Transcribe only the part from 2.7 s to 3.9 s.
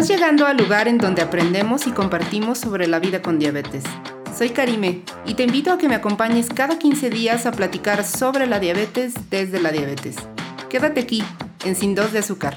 la vida con diabetes.